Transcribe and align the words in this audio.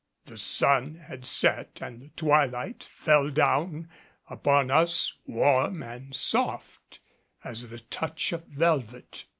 The 0.25 0.35
sun 0.39 0.95
had 0.95 1.27
set 1.27 1.79
and 1.79 1.99
the 2.01 2.09
twilight 2.15 2.85
fell 2.91 3.29
down 3.29 3.87
upon 4.31 4.71
us 4.71 5.15
warm 5.27 5.83
and 5.83 6.15
soft 6.15 6.99
as 7.43 7.69
the 7.69 7.77
touch 7.77 8.33
of 8.33 8.45
velvet. 8.47 9.25